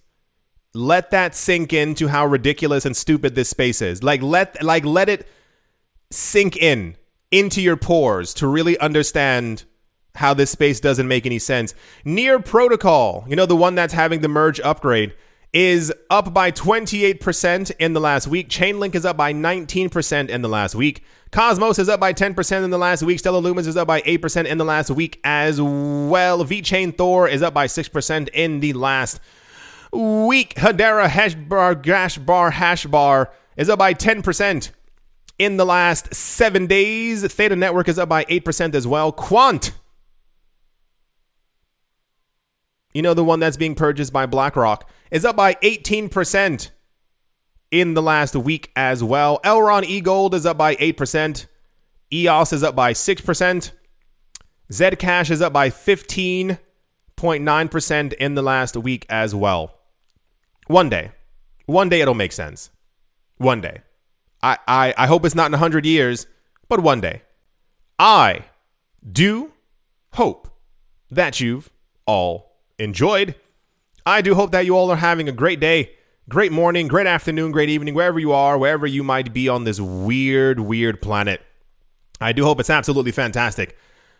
[0.75, 4.03] let that sink into how ridiculous and stupid this space is.
[4.03, 5.27] Like let like let it
[6.11, 6.97] sink in
[7.31, 9.65] into your pores to really understand
[10.15, 11.75] how this space doesn't make any sense.
[12.05, 15.15] Near Protocol, you know the one that's having the merge upgrade,
[15.53, 18.49] is up by 28% in the last week.
[18.49, 21.03] Chainlink is up by 19% in the last week.
[21.31, 23.19] Cosmos is up by 10% in the last week.
[23.19, 26.45] Stellar Lumens is up by 8% in the last week as well.
[26.45, 29.21] VeChain Thor is up by 6% in the last
[29.93, 30.55] week.
[30.55, 34.71] Hedera Hashbar Gashbar Hashbar is up by 10%
[35.39, 37.33] in the last seven days.
[37.33, 39.13] Theta Network is up by 8% as well.
[39.13, 39.73] Quant,
[42.93, 46.71] you know, the one that's being purchased by BlackRock, is up by 18%
[47.71, 49.41] in the last week as well.
[49.45, 51.47] Elrond eGold is up by 8%.
[52.13, 53.71] EOS is up by 6%.
[54.71, 59.78] Zcash is up by 15.9% in the last week as well.
[60.69, 61.11] One day.
[61.67, 62.71] One day it'll make sense.
[63.39, 63.81] One day.
[64.43, 66.27] I, I, I hope it's not in 100 years,
[66.69, 67.23] but one day.
[67.99, 68.45] I
[69.11, 69.53] do
[70.13, 70.49] hope
[71.11, 71.71] that you've
[72.07, 73.35] all enjoyed.
[74.07, 75.93] I do hope that you all are having a great day,
[76.29, 79.81] great morning, great afternoon, great evening, wherever you are, wherever you might be on this
[79.81, 81.41] weird, weird planet.
[82.21, 83.77] I do hope it's absolutely fantastic.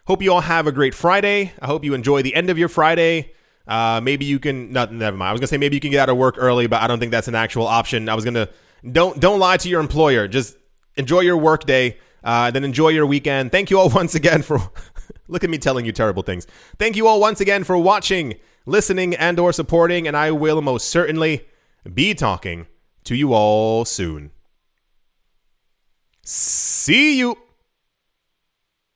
[0.07, 1.53] Hope you all have a great Friday.
[1.61, 3.33] I hope you enjoy the end of your Friday.
[3.69, 4.73] Uh, maybe you can.
[4.73, 5.29] No, never mind.
[5.29, 6.99] I was gonna say maybe you can get out of work early, but I don't
[6.99, 8.09] think that's an actual option.
[8.09, 8.49] I was gonna
[8.91, 10.27] don't don't lie to your employer.
[10.27, 10.57] Just
[10.97, 11.99] enjoy your work day.
[12.25, 13.53] Uh, then enjoy your weekend.
[13.53, 14.59] Thank you all once again for
[15.29, 16.47] look at me telling you terrible things.
[16.79, 20.09] Thank you all once again for watching, listening, and or supporting.
[20.09, 21.47] And I will most certainly
[21.93, 22.67] be talking
[23.05, 24.31] to you all soon.
[26.25, 27.37] See you.